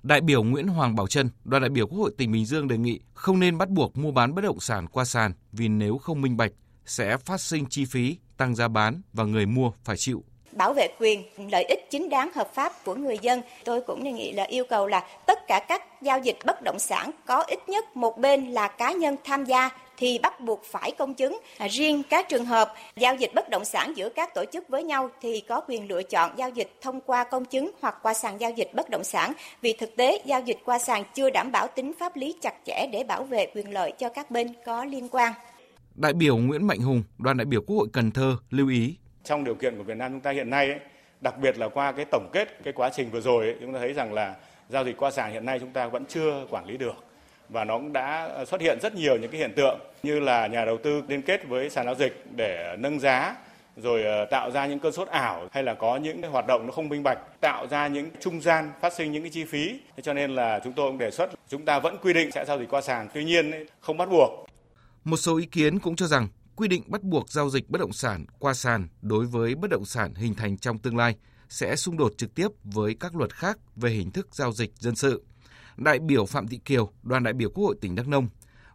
Đại 0.03 0.21
biểu 0.21 0.43
Nguyễn 0.43 0.67
Hoàng 0.67 0.95
Bảo 0.95 1.07
Trân, 1.07 1.29
đoàn 1.43 1.61
đại 1.63 1.69
biểu 1.69 1.87
Quốc 1.87 1.97
hội 1.97 2.11
tỉnh 2.17 2.31
Bình 2.31 2.45
Dương 2.45 2.67
đề 2.67 2.77
nghị 2.77 2.99
không 3.13 3.39
nên 3.39 3.57
bắt 3.57 3.69
buộc 3.69 3.97
mua 3.97 4.11
bán 4.11 4.35
bất 4.35 4.41
động 4.41 4.59
sản 4.59 4.87
qua 4.87 5.05
sàn 5.05 5.31
vì 5.51 5.67
nếu 5.67 5.97
không 5.97 6.21
minh 6.21 6.37
bạch 6.37 6.51
sẽ 6.85 7.17
phát 7.17 7.41
sinh 7.41 7.65
chi 7.69 7.85
phí, 7.85 8.17
tăng 8.37 8.55
giá 8.55 8.67
bán 8.67 9.01
và 9.13 9.23
người 9.23 9.45
mua 9.45 9.71
phải 9.83 9.97
chịu 9.97 10.23
bảo 10.55 10.73
vệ 10.73 10.87
quyền 10.99 11.23
lợi 11.51 11.63
ích 11.63 11.87
chính 11.89 12.09
đáng 12.09 12.29
hợp 12.35 12.53
pháp 12.53 12.71
của 12.85 12.95
người 12.95 13.17
dân 13.21 13.41
tôi 13.63 13.81
cũng 13.81 14.03
đề 14.03 14.11
nghị 14.11 14.33
là 14.33 14.43
yêu 14.43 14.63
cầu 14.69 14.87
là 14.87 14.99
tất 15.25 15.47
cả 15.47 15.65
các 15.67 16.01
giao 16.01 16.19
dịch 16.19 16.37
bất 16.45 16.61
động 16.61 16.79
sản 16.79 17.11
có 17.25 17.43
ít 17.47 17.59
nhất 17.69 17.95
một 17.95 18.17
bên 18.17 18.51
là 18.51 18.67
cá 18.67 18.91
nhân 18.91 19.15
tham 19.23 19.45
gia 19.45 19.69
thì 19.97 20.19
bắt 20.23 20.39
buộc 20.39 20.63
phải 20.63 20.91
công 20.91 21.13
chứng. 21.13 21.39
À, 21.57 21.67
riêng 21.67 22.03
các 22.09 22.29
trường 22.29 22.45
hợp 22.45 22.73
giao 22.95 23.15
dịch 23.15 23.31
bất 23.35 23.49
động 23.49 23.65
sản 23.65 23.93
giữa 23.97 24.09
các 24.09 24.33
tổ 24.33 24.45
chức 24.53 24.69
với 24.69 24.83
nhau 24.83 25.09
thì 25.21 25.41
có 25.41 25.61
quyền 25.67 25.87
lựa 25.87 26.03
chọn 26.03 26.31
giao 26.37 26.49
dịch 26.49 26.71
thông 26.81 27.01
qua 27.01 27.23
công 27.23 27.45
chứng 27.45 27.71
hoặc 27.81 27.95
qua 28.01 28.13
sàn 28.13 28.41
giao 28.41 28.51
dịch 28.51 28.71
bất 28.73 28.89
động 28.89 29.03
sản 29.03 29.33
vì 29.61 29.73
thực 29.73 29.95
tế 29.95 30.21
giao 30.25 30.41
dịch 30.41 30.57
qua 30.65 30.79
sàn 30.79 31.03
chưa 31.13 31.29
đảm 31.29 31.51
bảo 31.51 31.67
tính 31.67 31.91
pháp 31.99 32.15
lý 32.15 32.35
chặt 32.41 32.53
chẽ 32.65 32.87
để 32.91 33.03
bảo 33.03 33.23
vệ 33.23 33.47
quyền 33.55 33.73
lợi 33.73 33.93
cho 33.97 34.09
các 34.09 34.31
bên 34.31 34.47
có 34.65 34.85
liên 34.85 35.09
quan. 35.11 35.33
Đại 35.95 36.13
biểu 36.13 36.37
Nguyễn 36.37 36.67
Mạnh 36.67 36.79
Hùng, 36.79 37.03
đoàn 37.17 37.37
đại 37.37 37.45
biểu 37.45 37.61
Quốc 37.67 37.77
hội 37.77 37.87
Cần 37.93 38.11
Thơ 38.11 38.37
lưu 38.49 38.69
ý. 38.69 38.95
Trong 39.23 39.43
điều 39.43 39.55
kiện 39.55 39.77
của 39.77 39.83
Việt 39.83 39.97
Nam 39.97 40.11
chúng 40.11 40.21
ta 40.21 40.31
hiện 40.31 40.49
nay, 40.49 40.67
ấy, 40.69 40.79
đặc 41.21 41.37
biệt 41.37 41.57
là 41.57 41.69
qua 41.69 41.91
cái 41.91 42.05
tổng 42.11 42.29
kết 42.33 42.63
cái 42.63 42.73
quá 42.73 42.89
trình 42.95 43.09
vừa 43.11 43.21
rồi, 43.21 43.45
ấy, 43.45 43.55
chúng 43.61 43.73
ta 43.73 43.79
thấy 43.79 43.93
rằng 43.93 44.13
là 44.13 44.35
giao 44.69 44.85
dịch 44.85 44.97
qua 44.97 45.11
sàn 45.11 45.31
hiện 45.31 45.45
nay 45.45 45.59
chúng 45.59 45.71
ta 45.71 45.87
vẫn 45.87 46.05
chưa 46.05 46.45
quản 46.49 46.65
lý 46.65 46.77
được 46.77 47.04
và 47.49 47.63
nó 47.63 47.77
cũng 47.77 47.93
đã 47.93 48.29
xuất 48.47 48.61
hiện 48.61 48.79
rất 48.81 48.95
nhiều 48.95 49.17
những 49.17 49.31
cái 49.31 49.39
hiện 49.39 49.53
tượng 49.55 49.79
như 50.03 50.19
là 50.19 50.47
nhà 50.47 50.65
đầu 50.65 50.77
tư 50.83 51.01
liên 51.07 51.21
kết 51.21 51.47
với 51.47 51.69
sàn 51.69 51.85
giao 51.85 51.95
dịch 51.95 52.25
để 52.35 52.75
nâng 52.79 52.99
giá, 52.99 53.35
rồi 53.77 54.03
ờ, 54.03 54.25
tạo 54.31 54.51
ra 54.51 54.65
những 54.65 54.79
cơn 54.79 54.93
sốt 54.93 55.07
ảo 55.07 55.47
hay 55.51 55.63
là 55.63 55.73
có 55.73 55.97
những 55.97 56.21
cái 56.21 56.31
hoạt 56.31 56.47
động 56.47 56.65
nó 56.65 56.71
không 56.71 56.89
minh 56.89 57.03
bạch, 57.03 57.17
tạo 57.41 57.67
ra 57.67 57.87
những 57.87 58.09
trung 58.19 58.41
gian 58.41 58.71
phát 58.81 58.93
sinh 58.93 59.11
những 59.11 59.23
cái 59.23 59.31
chi 59.31 59.43
phí. 59.43 59.79
Thế 59.97 60.03
cho 60.03 60.13
nên 60.13 60.35
là 60.35 60.59
chúng 60.63 60.73
tôi 60.73 60.89
cũng 60.89 60.97
đề 60.97 61.11
xuất 61.11 61.29
chúng 61.49 61.65
ta 61.65 61.79
vẫn 61.79 61.97
quy 62.01 62.13
định 62.13 62.31
sẽ 62.31 62.45
giao 62.45 62.59
dịch 62.59 62.69
qua 62.69 62.81
sàn. 62.81 63.07
Tuy 63.13 63.23
nhiên 63.23 63.65
không 63.79 63.97
bắt 63.97 64.09
buộc. 64.09 64.45
Một 65.03 65.17
số 65.17 65.37
ý 65.37 65.45
kiến 65.45 65.79
cũng 65.79 65.95
cho 65.95 66.07
rằng 66.07 66.27
quy 66.55 66.67
định 66.67 66.83
bắt 66.87 67.03
buộc 67.03 67.29
giao 67.29 67.49
dịch 67.49 67.69
bất 67.69 67.81
động 67.81 67.93
sản 67.93 68.25
qua 68.39 68.53
sàn 68.53 68.87
đối 69.01 69.25
với 69.25 69.55
bất 69.55 69.69
động 69.69 69.85
sản 69.85 70.13
hình 70.13 70.35
thành 70.35 70.57
trong 70.57 70.77
tương 70.77 70.97
lai 70.97 71.15
sẽ 71.49 71.75
xung 71.75 71.97
đột 71.97 72.13
trực 72.17 72.35
tiếp 72.35 72.47
với 72.63 72.95
các 72.99 73.15
luật 73.15 73.35
khác 73.35 73.57
về 73.75 73.89
hình 73.89 74.11
thức 74.11 74.27
giao 74.31 74.51
dịch 74.51 74.71
dân 74.75 74.95
sự 74.95 75.23
đại 75.77 75.99
biểu 75.99 76.25
Phạm 76.25 76.47
Thị 76.47 76.59
Kiều, 76.65 76.89
đoàn 77.03 77.23
đại 77.23 77.33
biểu 77.33 77.49
Quốc 77.49 77.63
hội 77.65 77.75
tỉnh 77.81 77.95
Đắk 77.95 78.07
Nông 78.07 78.27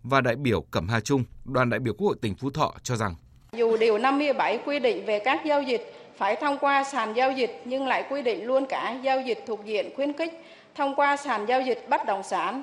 và 0.02 0.20
đại 0.20 0.37
biểu 0.37 0.61
Cẩm 0.70 0.88
Hà 0.88 1.00
Trung, 1.00 1.25
đoàn 1.44 1.70
đại 1.70 1.81
biểu 1.81 1.94
Quốc 1.94 2.06
hội 2.06 2.17
tỉnh 2.23 2.35
Phú 2.35 2.50
Thọ 2.50 2.75
cho 2.82 2.97
rằng 2.97 3.14
dù 3.52 3.76
điều 3.76 3.99
57 3.99 4.58
quy 4.67 4.79
định 4.79 5.06
về 5.06 5.19
các 5.19 5.41
giao 5.44 5.62
dịch 5.62 5.94
phải 6.17 6.37
thông 6.37 6.58
qua 6.58 6.85
sàn 6.85 7.14
giao 7.14 7.32
dịch 7.32 7.62
nhưng 7.64 7.87
lại 7.87 8.05
quy 8.11 8.23
định 8.23 8.47
luôn 8.47 8.67
cả 8.67 8.99
giao 9.02 9.20
dịch 9.20 9.44
thuộc 9.47 9.64
diện 9.64 9.94
khuyến 9.97 10.12
khích 10.12 10.44
thông 10.75 10.94
qua 10.94 11.17
sàn 11.17 11.47
giao 11.47 11.61
dịch 11.62 11.87
bất 11.88 12.07
động 12.07 12.23
sản. 12.23 12.62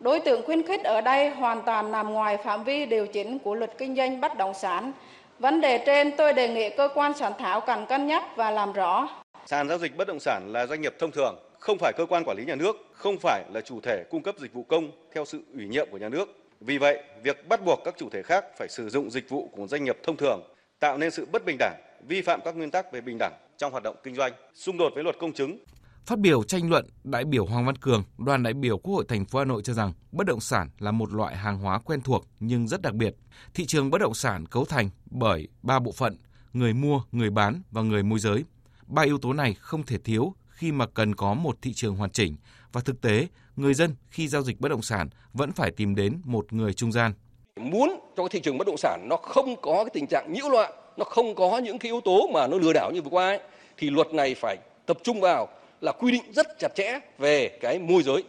Đối 0.00 0.20
tượng 0.20 0.46
khuyến 0.46 0.66
khích 0.66 0.84
ở 0.84 1.00
đây 1.00 1.30
hoàn 1.30 1.62
toàn 1.66 1.92
nằm 1.92 2.12
ngoài 2.12 2.36
phạm 2.44 2.64
vi 2.64 2.86
điều 2.86 3.06
chỉnh 3.06 3.38
của 3.38 3.54
luật 3.54 3.70
kinh 3.78 3.96
doanh 3.96 4.20
bất 4.20 4.36
động 4.36 4.54
sản. 4.54 4.92
Vấn 5.38 5.60
đề 5.60 5.82
trên 5.86 6.16
tôi 6.16 6.32
đề 6.32 6.48
nghị 6.48 6.70
cơ 6.76 6.88
quan 6.94 7.12
soạn 7.18 7.32
thảo 7.38 7.60
cần 7.60 7.86
cân 7.86 8.06
nhắc 8.06 8.24
và 8.36 8.50
làm 8.50 8.72
rõ. 8.72 9.08
Sàn 9.46 9.68
giao 9.68 9.78
dịch 9.78 9.96
bất 9.96 10.08
động 10.08 10.20
sản 10.20 10.52
là 10.52 10.66
doanh 10.66 10.80
nghiệp 10.80 10.94
thông 10.98 11.10
thường, 11.10 11.38
không 11.64 11.78
phải 11.78 11.92
cơ 11.96 12.06
quan 12.06 12.24
quản 12.24 12.36
lý 12.36 12.44
nhà 12.44 12.54
nước, 12.54 12.76
không 12.92 13.16
phải 13.22 13.44
là 13.52 13.60
chủ 13.60 13.80
thể 13.80 14.04
cung 14.10 14.22
cấp 14.22 14.34
dịch 14.38 14.52
vụ 14.52 14.62
công 14.62 14.90
theo 15.14 15.24
sự 15.24 15.42
ủy 15.54 15.68
nhiệm 15.68 15.88
của 15.90 15.98
nhà 15.98 16.08
nước. 16.08 16.28
Vì 16.60 16.78
vậy, 16.78 17.02
việc 17.22 17.48
bắt 17.48 17.64
buộc 17.64 17.78
các 17.84 17.94
chủ 17.98 18.08
thể 18.10 18.22
khác 18.22 18.44
phải 18.58 18.68
sử 18.68 18.88
dụng 18.88 19.10
dịch 19.10 19.28
vụ 19.28 19.48
của 19.52 19.66
doanh 19.66 19.84
nghiệp 19.84 19.96
thông 20.02 20.16
thường 20.16 20.40
tạo 20.80 20.98
nên 20.98 21.10
sự 21.10 21.26
bất 21.32 21.44
bình 21.44 21.56
đẳng, 21.58 21.82
vi 22.08 22.22
phạm 22.22 22.40
các 22.44 22.56
nguyên 22.56 22.70
tắc 22.70 22.92
về 22.92 23.00
bình 23.00 23.16
đẳng 23.18 23.32
trong 23.58 23.72
hoạt 23.72 23.82
động 23.82 23.96
kinh 24.02 24.14
doanh, 24.14 24.32
xung 24.54 24.78
đột 24.78 24.92
với 24.94 25.04
luật 25.04 25.16
công 25.20 25.32
chứng. 25.32 25.58
Phát 26.06 26.18
biểu 26.18 26.42
tranh 26.42 26.70
luận, 26.70 26.86
đại 27.04 27.24
biểu 27.24 27.46
Hoàng 27.46 27.66
Văn 27.66 27.76
Cường, 27.76 28.02
đoàn 28.18 28.42
đại 28.42 28.52
biểu 28.52 28.78
Quốc 28.78 28.94
hội 28.94 29.04
thành 29.08 29.24
phố 29.24 29.38
Hà 29.38 29.44
Nội 29.44 29.62
cho 29.62 29.72
rằng 29.72 29.92
bất 30.12 30.26
động 30.26 30.40
sản 30.40 30.68
là 30.78 30.90
một 30.90 31.12
loại 31.12 31.36
hàng 31.36 31.58
hóa 31.58 31.78
quen 31.78 32.00
thuộc 32.00 32.26
nhưng 32.40 32.68
rất 32.68 32.82
đặc 32.82 32.94
biệt. 32.94 33.14
Thị 33.54 33.66
trường 33.66 33.90
bất 33.90 34.00
động 34.00 34.14
sản 34.14 34.46
cấu 34.46 34.64
thành 34.64 34.90
bởi 35.10 35.48
ba 35.62 35.78
bộ 35.78 35.92
phận: 35.92 36.16
người 36.52 36.72
mua, 36.72 37.02
người 37.12 37.30
bán 37.30 37.62
và 37.70 37.82
người 37.82 38.02
môi 38.02 38.18
giới. 38.18 38.44
Ba 38.86 39.02
yếu 39.02 39.18
tố 39.18 39.32
này 39.32 39.54
không 39.54 39.82
thể 39.82 39.98
thiếu 39.98 40.34
khi 40.54 40.72
mà 40.72 40.86
cần 40.94 41.14
có 41.14 41.34
một 41.34 41.56
thị 41.62 41.72
trường 41.74 41.96
hoàn 41.96 42.10
chỉnh. 42.10 42.36
Và 42.72 42.80
thực 42.80 43.00
tế, 43.00 43.26
người 43.56 43.74
dân 43.74 43.94
khi 44.10 44.28
giao 44.28 44.42
dịch 44.42 44.60
bất 44.60 44.68
động 44.68 44.82
sản 44.82 45.08
vẫn 45.32 45.52
phải 45.52 45.70
tìm 45.70 45.94
đến 45.94 46.20
một 46.24 46.52
người 46.52 46.72
trung 46.72 46.92
gian. 46.92 47.12
Muốn 47.60 48.00
cho 48.16 48.22
cái 48.22 48.28
thị 48.28 48.40
trường 48.40 48.58
bất 48.58 48.66
động 48.66 48.76
sản 48.76 49.06
nó 49.08 49.16
không 49.16 49.56
có 49.62 49.84
cái 49.84 49.90
tình 49.94 50.06
trạng 50.06 50.32
nhiễu 50.32 50.48
loạn, 50.48 50.72
nó 50.96 51.04
không 51.04 51.34
có 51.34 51.58
những 51.58 51.78
cái 51.78 51.92
yếu 51.92 52.00
tố 52.00 52.30
mà 52.32 52.46
nó 52.46 52.56
lừa 52.56 52.72
đảo 52.72 52.90
như 52.94 53.02
vừa 53.02 53.10
qua 53.10 53.26
ấy, 53.26 53.40
thì 53.76 53.90
luật 53.90 54.14
này 54.14 54.34
phải 54.34 54.56
tập 54.86 54.98
trung 55.02 55.20
vào 55.20 55.48
là 55.80 55.92
quy 55.92 56.12
định 56.12 56.32
rất 56.32 56.46
chặt 56.58 56.74
chẽ 56.74 57.00
về 57.18 57.58
cái 57.60 57.78
môi 57.78 58.02
giới. 58.02 58.24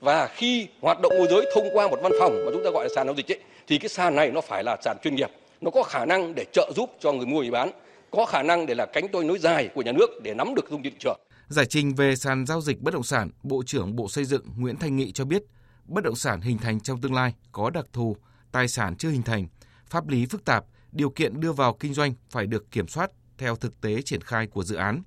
Và 0.00 0.26
khi 0.26 0.68
hoạt 0.80 1.00
động 1.00 1.12
môi 1.18 1.26
giới 1.30 1.46
thông 1.54 1.68
qua 1.72 1.88
một 1.88 1.98
văn 2.02 2.12
phòng 2.20 2.32
mà 2.44 2.50
chúng 2.52 2.64
ta 2.64 2.70
gọi 2.70 2.84
là 2.84 2.94
sàn 2.96 3.06
giao 3.06 3.14
dịch 3.14 3.32
ấy, 3.32 3.40
thì 3.66 3.78
cái 3.78 3.88
sàn 3.88 4.14
này 4.14 4.30
nó 4.30 4.40
phải 4.40 4.64
là 4.64 4.76
sàn 4.84 4.96
chuyên 5.02 5.14
nghiệp. 5.14 5.30
Nó 5.60 5.70
có 5.70 5.82
khả 5.82 6.04
năng 6.04 6.34
để 6.34 6.44
trợ 6.52 6.72
giúp 6.76 6.90
cho 7.00 7.12
người 7.12 7.26
mua 7.26 7.40
người 7.40 7.50
bán 7.50 7.70
có 8.10 8.26
khả 8.26 8.42
năng 8.42 8.66
để 8.66 8.74
là 8.74 8.86
cánh 8.86 9.08
tôi 9.08 9.24
nối 9.24 9.38
dài 9.38 9.68
của 9.74 9.82
nhà 9.82 9.92
nước 9.92 10.10
để 10.22 10.34
nắm 10.34 10.54
được 10.54 10.70
dung 10.70 10.82
thị 10.82 10.92
trường. 10.98 11.18
Giải 11.50 11.66
trình 11.66 11.94
về 11.94 12.16
sàn 12.16 12.46
giao 12.46 12.60
dịch 12.60 12.80
bất 12.80 12.94
động 12.94 13.02
sản, 13.02 13.30
Bộ 13.42 13.62
trưởng 13.66 13.96
Bộ 13.96 14.08
Xây 14.08 14.24
dựng 14.24 14.44
Nguyễn 14.56 14.76
Thanh 14.76 14.96
Nghị 14.96 15.12
cho 15.12 15.24
biết, 15.24 15.42
bất 15.84 16.04
động 16.04 16.16
sản 16.16 16.40
hình 16.40 16.58
thành 16.58 16.80
trong 16.80 17.00
tương 17.00 17.14
lai 17.14 17.34
có 17.52 17.70
đặc 17.70 17.86
thù, 17.92 18.16
tài 18.52 18.68
sản 18.68 18.96
chưa 18.96 19.10
hình 19.10 19.22
thành, 19.22 19.48
pháp 19.86 20.08
lý 20.08 20.26
phức 20.26 20.44
tạp, 20.44 20.64
điều 20.92 21.10
kiện 21.10 21.40
đưa 21.40 21.52
vào 21.52 21.76
kinh 21.80 21.94
doanh 21.94 22.14
phải 22.30 22.46
được 22.46 22.70
kiểm 22.70 22.88
soát 22.88 23.10
theo 23.38 23.56
thực 23.56 23.80
tế 23.80 24.02
triển 24.02 24.20
khai 24.20 24.46
của 24.46 24.64
dự 24.64 24.76
án. 24.76 25.02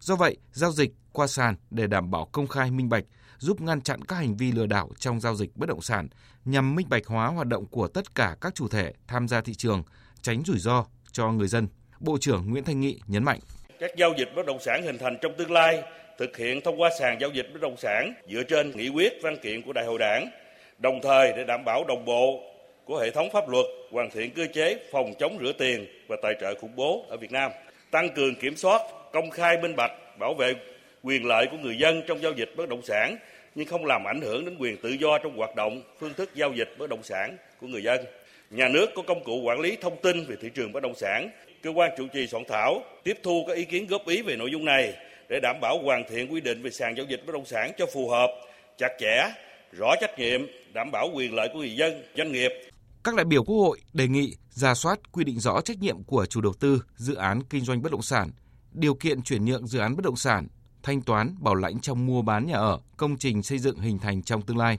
Do 0.00 0.16
vậy, 0.16 0.36
giao 0.52 0.72
dịch 0.72 0.92
qua 1.12 1.26
sàn 1.26 1.56
để 1.70 1.86
đảm 1.86 2.10
bảo 2.10 2.28
công 2.32 2.46
khai 2.46 2.70
minh 2.70 2.88
bạch, 2.88 3.04
giúp 3.38 3.60
ngăn 3.60 3.80
chặn 3.80 4.04
các 4.04 4.16
hành 4.16 4.36
vi 4.36 4.52
lừa 4.52 4.66
đảo 4.66 4.90
trong 4.98 5.20
giao 5.20 5.34
dịch 5.34 5.56
bất 5.56 5.68
động 5.68 5.82
sản 5.82 6.08
nhằm 6.44 6.74
minh 6.74 6.88
bạch 6.88 7.06
hóa 7.06 7.26
hoạt 7.28 7.46
động 7.46 7.66
của 7.66 7.88
tất 7.88 8.14
cả 8.14 8.36
các 8.40 8.54
chủ 8.54 8.68
thể 8.68 8.92
tham 9.06 9.28
gia 9.28 9.40
thị 9.40 9.54
trường, 9.54 9.82
tránh 10.22 10.42
rủi 10.46 10.58
ro 10.58 10.86
cho 11.12 11.32
người 11.32 11.48
dân. 11.48 11.68
Bộ 12.00 12.18
trưởng 12.18 12.50
Nguyễn 12.50 12.64
Thanh 12.64 12.80
Nghị 12.80 13.00
nhấn 13.06 13.24
mạnh. 13.24 13.40
Các 13.80 13.96
giao 13.96 14.14
dịch 14.16 14.28
bất 14.34 14.46
động 14.46 14.60
sản 14.60 14.82
hình 14.82 14.98
thành 14.98 15.16
trong 15.20 15.32
tương 15.34 15.52
lai 15.52 15.82
thực 16.18 16.36
hiện 16.36 16.60
thông 16.60 16.80
qua 16.80 16.90
sàn 16.98 17.20
giao 17.20 17.30
dịch 17.30 17.48
bất 17.52 17.60
động 17.60 17.76
sản 17.76 18.14
dựa 18.26 18.42
trên 18.42 18.72
nghị 18.76 18.88
quyết 18.88 19.12
văn 19.22 19.36
kiện 19.36 19.62
của 19.62 19.72
Đại 19.72 19.84
hội 19.84 19.98
Đảng, 19.98 20.30
đồng 20.78 21.00
thời 21.02 21.32
để 21.36 21.44
đảm 21.44 21.64
bảo 21.64 21.84
đồng 21.84 22.04
bộ 22.04 22.42
của 22.84 22.98
hệ 22.98 23.10
thống 23.10 23.30
pháp 23.32 23.48
luật, 23.48 23.66
hoàn 23.90 24.10
thiện 24.10 24.30
cơ 24.30 24.46
chế 24.52 24.76
phòng 24.90 25.14
chống 25.18 25.38
rửa 25.40 25.52
tiền 25.52 25.86
và 26.08 26.16
tài 26.22 26.34
trợ 26.40 26.54
khủng 26.54 26.76
bố 26.76 27.06
ở 27.08 27.16
Việt 27.16 27.32
Nam, 27.32 27.52
tăng 27.90 28.08
cường 28.14 28.34
kiểm 28.34 28.56
soát, 28.56 28.80
công 29.12 29.30
khai 29.30 29.58
minh 29.58 29.76
bạch, 29.76 29.92
bảo 30.18 30.34
vệ 30.34 30.54
quyền 31.02 31.26
lợi 31.26 31.46
của 31.50 31.56
người 31.56 31.78
dân 31.78 32.02
trong 32.06 32.22
giao 32.22 32.32
dịch 32.32 32.50
bất 32.56 32.68
động 32.68 32.82
sản 32.82 33.16
nhưng 33.54 33.66
không 33.66 33.84
làm 33.84 34.04
ảnh 34.04 34.20
hưởng 34.20 34.44
đến 34.44 34.56
quyền 34.58 34.76
tự 34.76 34.88
do 34.88 35.18
trong 35.18 35.36
hoạt 35.36 35.56
động, 35.56 35.82
phương 35.98 36.14
thức 36.14 36.30
giao 36.34 36.52
dịch 36.52 36.68
bất 36.78 36.90
động 36.90 37.02
sản 37.02 37.36
của 37.60 37.66
người 37.66 37.82
dân. 37.82 38.04
Nhà 38.50 38.68
nước 38.68 38.86
có 38.94 39.02
công 39.02 39.24
cụ 39.24 39.40
quản 39.40 39.60
lý 39.60 39.76
thông 39.80 39.96
tin 40.02 40.24
về 40.24 40.36
thị 40.40 40.50
trường 40.54 40.72
bất 40.72 40.82
động 40.82 40.94
sản. 40.94 41.30
Cơ 41.62 41.70
quan 41.74 41.90
chủ 41.98 42.06
trì 42.12 42.26
soạn 42.26 42.44
thảo 42.48 42.82
tiếp 43.04 43.18
thu 43.22 43.44
các 43.46 43.56
ý 43.56 43.64
kiến 43.64 43.86
góp 43.86 44.06
ý 44.06 44.22
về 44.22 44.36
nội 44.36 44.50
dung 44.52 44.64
này 44.64 44.94
để 45.28 45.40
đảm 45.42 45.56
bảo 45.60 45.78
hoàn 45.84 46.04
thiện 46.10 46.32
quy 46.32 46.40
định 46.40 46.62
về 46.62 46.70
sàn 46.70 46.94
giao 46.96 47.06
dịch 47.08 47.20
bất 47.26 47.32
động 47.32 47.46
sản 47.46 47.72
cho 47.78 47.86
phù 47.94 48.08
hợp, 48.08 48.30
chặt 48.78 48.90
chẽ, 49.00 49.34
rõ 49.72 49.94
trách 50.00 50.18
nhiệm, 50.18 50.40
đảm 50.72 50.90
bảo 50.90 51.10
quyền 51.14 51.34
lợi 51.34 51.48
của 51.52 51.58
người 51.58 51.76
dân, 51.76 52.02
doanh 52.16 52.32
nghiệp. 52.32 52.50
Các 53.04 53.14
đại 53.14 53.24
biểu 53.24 53.44
Quốc 53.44 53.56
hội 53.56 53.80
đề 53.92 54.08
nghị 54.08 54.36
ra 54.50 54.74
soát 54.74 55.12
quy 55.12 55.24
định 55.24 55.40
rõ 55.40 55.60
trách 55.60 55.78
nhiệm 55.78 56.02
của 56.02 56.26
chủ 56.26 56.40
đầu 56.40 56.52
tư 56.60 56.82
dự 56.96 57.14
án 57.14 57.42
kinh 57.50 57.64
doanh 57.64 57.82
bất 57.82 57.92
động 57.92 58.02
sản, 58.02 58.30
điều 58.72 58.94
kiện 58.94 59.22
chuyển 59.22 59.44
nhượng 59.44 59.66
dự 59.66 59.78
án 59.78 59.96
bất 59.96 60.04
động 60.04 60.16
sản, 60.16 60.48
thanh 60.82 61.02
toán, 61.02 61.34
bảo 61.38 61.54
lãnh 61.54 61.80
trong 61.80 62.06
mua 62.06 62.22
bán 62.22 62.46
nhà 62.46 62.56
ở, 62.56 62.80
công 62.96 63.16
trình 63.16 63.42
xây 63.42 63.58
dựng 63.58 63.78
hình 63.78 63.98
thành 63.98 64.22
trong 64.22 64.42
tương 64.42 64.58
lai, 64.58 64.78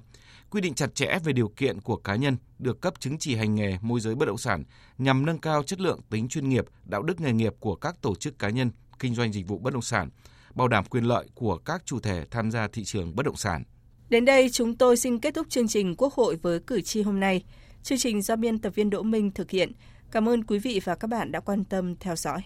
quy 0.52 0.62
định 0.62 0.74
chặt 0.74 0.96
chẽ 0.96 1.20
về 1.24 1.34
điều 1.34 1.48
kiện 1.48 1.82
của 1.82 1.96
cá 1.96 2.16
nhân 2.16 2.38
được 2.60 2.82
cấp 2.82 2.94
chứng 3.00 3.18
chỉ 3.18 3.36
hành 3.36 3.56
nghề 3.56 3.78
môi 3.82 4.00
giới 4.00 4.16
bất 4.16 4.26
động 4.26 4.38
sản 4.38 4.64
nhằm 4.98 5.26
nâng 5.26 5.40
cao 5.40 5.64
chất 5.64 5.80
lượng 5.80 6.00
tính 6.10 6.28
chuyên 6.28 6.50
nghiệp, 6.50 6.66
đạo 6.86 7.02
đức 7.02 7.22
nghề 7.22 7.34
nghiệp 7.34 7.54
của 7.60 7.76
các 7.76 8.02
tổ 8.02 8.16
chức 8.16 8.40
cá 8.40 8.50
nhân 8.50 8.72
kinh 9.00 9.16
doanh 9.16 9.34
dịch 9.34 9.48
vụ 9.48 9.58
bất 9.58 9.74
động 9.74 9.82
sản, 9.82 10.10
bảo 10.56 10.68
đảm 10.68 10.86
quyền 10.86 11.04
lợi 11.04 11.28
của 11.36 11.58
các 11.58 11.86
chủ 11.86 12.00
thể 12.00 12.26
tham 12.32 12.52
gia 12.52 12.68
thị 12.68 12.84
trường 12.84 13.16
bất 13.16 13.26
động 13.26 13.38
sản. 13.38 13.64
Đến 14.10 14.26
đây 14.26 14.50
chúng 14.50 14.76
tôi 14.76 14.98
xin 14.98 15.20
kết 15.20 15.34
thúc 15.34 15.50
chương 15.50 15.68
trình 15.68 15.96
Quốc 15.96 16.14
hội 16.14 16.36
với 16.36 16.60
cử 16.60 16.82
tri 16.82 17.02
hôm 17.02 17.20
nay. 17.20 17.44
Chương 17.84 17.98
trình 17.98 18.22
do 18.22 18.36
biên 18.36 18.60
tập 18.60 18.76
viên 18.76 18.90
Đỗ 18.90 19.04
Minh 19.04 19.32
thực 19.32 19.52
hiện. 19.52 19.72
Cảm 20.12 20.30
ơn 20.30 20.44
quý 20.44 20.60
vị 20.60 20.82
và 20.84 20.96
các 20.96 21.08
bạn 21.08 21.32
đã 21.32 21.40
quan 21.40 21.66
tâm 21.66 21.96
theo 21.96 22.16
dõi. 22.16 22.42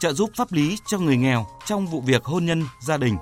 Trợ 0.00 0.12
giúp 0.12 0.30
pháp 0.36 0.52
lý 0.52 0.76
cho 0.86 0.98
người 0.98 1.16
nghèo 1.16 1.46
trong 1.66 1.86
vụ 1.86 2.00
việc 2.00 2.24
hôn 2.24 2.44
nhân 2.44 2.62
gia 2.80 2.96
đình. 2.96 3.16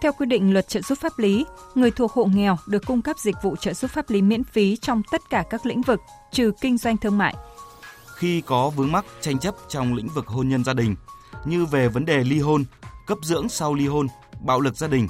Theo 0.00 0.12
quy 0.12 0.26
định 0.26 0.52
luật 0.52 0.68
trợ 0.68 0.80
giúp 0.80 0.98
pháp 0.98 1.18
lý, 1.18 1.46
người 1.74 1.90
thuộc 1.90 2.12
hộ 2.12 2.24
nghèo 2.24 2.56
được 2.66 2.86
cung 2.86 3.02
cấp 3.02 3.18
dịch 3.18 3.36
vụ 3.42 3.56
trợ 3.56 3.74
giúp 3.74 3.90
pháp 3.90 4.10
lý 4.10 4.22
miễn 4.22 4.44
phí 4.44 4.76
trong 4.76 5.02
tất 5.10 5.30
cả 5.30 5.44
các 5.50 5.66
lĩnh 5.66 5.82
vực, 5.82 6.00
trừ 6.32 6.52
kinh 6.60 6.78
doanh 6.78 6.96
thương 6.96 7.18
mại. 7.18 7.34
Khi 8.14 8.40
có 8.40 8.70
vướng 8.70 8.92
mắc 8.92 9.04
tranh 9.20 9.38
chấp 9.38 9.54
trong 9.68 9.94
lĩnh 9.94 10.08
vực 10.08 10.26
hôn 10.26 10.48
nhân 10.48 10.64
gia 10.64 10.74
đình, 10.74 10.96
như 11.44 11.66
về 11.66 11.88
vấn 11.88 12.04
đề 12.04 12.24
ly 12.24 12.40
hôn, 12.40 12.64
cấp 13.06 13.18
dưỡng 13.22 13.48
sau 13.48 13.74
ly 13.74 13.86
hôn, 13.86 14.06
bạo 14.40 14.60
lực 14.60 14.76
gia 14.76 14.88
đình, 14.88 15.08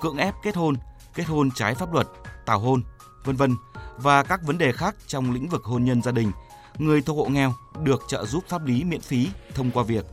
cưỡng 0.00 0.16
ép 0.16 0.34
kết 0.42 0.56
hôn, 0.56 0.74
kết 1.14 1.24
hôn 1.24 1.50
trái 1.50 1.74
pháp 1.74 1.94
luật, 1.94 2.08
tảo 2.46 2.58
hôn, 2.58 2.82
vân 3.24 3.36
vân 3.36 3.56
và 3.98 4.22
các 4.22 4.40
vấn 4.46 4.58
đề 4.58 4.72
khác 4.72 4.96
trong 5.06 5.32
lĩnh 5.32 5.48
vực 5.48 5.64
hôn 5.64 5.84
nhân 5.84 6.02
gia 6.02 6.12
đình, 6.12 6.32
người 6.78 7.02
thuộc 7.02 7.16
hộ 7.16 7.24
nghèo 7.24 7.54
được 7.82 8.02
trợ 8.08 8.26
giúp 8.26 8.44
pháp 8.48 8.66
lý 8.66 8.84
miễn 8.84 9.00
phí 9.00 9.28
thông 9.54 9.70
qua 9.70 9.82
việc 9.82 10.04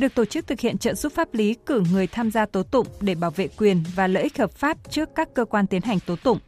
được 0.00 0.14
tổ 0.14 0.24
chức 0.24 0.46
thực 0.46 0.60
hiện 0.60 0.78
trợ 0.78 0.94
giúp 0.94 1.12
pháp 1.12 1.34
lý 1.34 1.56
cử 1.66 1.82
người 1.92 2.06
tham 2.06 2.30
gia 2.30 2.46
tố 2.46 2.62
tụng 2.62 2.86
để 3.00 3.14
bảo 3.14 3.30
vệ 3.30 3.48
quyền 3.48 3.84
và 3.94 4.06
lợi 4.06 4.22
ích 4.22 4.38
hợp 4.38 4.52
pháp 4.52 4.78
trước 4.90 5.08
các 5.14 5.28
cơ 5.34 5.44
quan 5.44 5.66
tiến 5.66 5.82
hành 5.82 6.00
tố 6.00 6.16
tụng. 6.16 6.38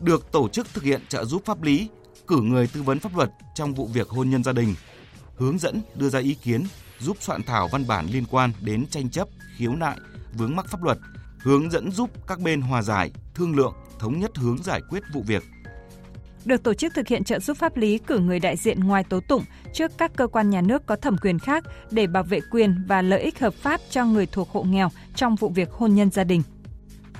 Được 0.00 0.32
tổ 0.32 0.48
chức 0.48 0.74
thực 0.74 0.84
hiện 0.84 1.00
trợ 1.08 1.24
giúp 1.24 1.42
pháp 1.44 1.62
lý, 1.62 1.88
cử 2.26 2.40
người 2.40 2.66
tư 2.66 2.82
vấn 2.82 2.98
pháp 2.98 3.16
luật 3.16 3.30
trong 3.54 3.74
vụ 3.74 3.86
việc 3.86 4.08
hôn 4.08 4.30
nhân 4.30 4.44
gia 4.44 4.52
đình, 4.52 4.74
hướng 5.36 5.58
dẫn 5.58 5.80
đưa 5.94 6.08
ra 6.08 6.18
ý 6.18 6.34
kiến, 6.34 6.64
giúp 6.98 7.16
soạn 7.20 7.42
thảo 7.42 7.68
văn 7.72 7.86
bản 7.86 8.06
liên 8.06 8.24
quan 8.30 8.52
đến 8.60 8.86
tranh 8.86 9.10
chấp, 9.10 9.28
khiếu 9.56 9.74
nại, 9.74 9.98
vướng 10.32 10.56
mắc 10.56 10.66
pháp 10.68 10.82
luật, 10.82 10.98
hướng 11.38 11.70
dẫn 11.70 11.90
giúp 11.90 12.10
các 12.26 12.40
bên 12.40 12.60
hòa 12.60 12.82
giải, 12.82 13.10
thương 13.34 13.56
lượng, 13.56 13.74
thống 13.98 14.20
nhất 14.20 14.30
hướng 14.36 14.62
giải 14.62 14.80
quyết 14.90 15.02
vụ 15.12 15.22
việc 15.26 15.42
được 16.44 16.62
tổ 16.62 16.74
chức 16.74 16.94
thực 16.94 17.08
hiện 17.08 17.24
trợ 17.24 17.38
giúp 17.38 17.56
pháp 17.56 17.76
lý 17.76 17.98
cử 17.98 18.18
người 18.18 18.40
đại 18.40 18.56
diện 18.56 18.80
ngoài 18.80 19.04
tố 19.04 19.20
tụng 19.20 19.44
trước 19.72 19.92
các 19.98 20.12
cơ 20.16 20.26
quan 20.26 20.50
nhà 20.50 20.60
nước 20.60 20.86
có 20.86 20.96
thẩm 20.96 21.16
quyền 21.18 21.38
khác 21.38 21.64
để 21.90 22.06
bảo 22.06 22.22
vệ 22.22 22.40
quyền 22.50 22.84
và 22.86 23.02
lợi 23.02 23.20
ích 23.20 23.38
hợp 23.38 23.54
pháp 23.54 23.80
cho 23.90 24.04
người 24.04 24.26
thuộc 24.26 24.50
hộ 24.50 24.62
nghèo 24.62 24.88
trong 25.14 25.36
vụ 25.36 25.48
việc 25.48 25.70
hôn 25.70 25.94
nhân 25.94 26.10
gia 26.10 26.24
đình. 26.24 26.42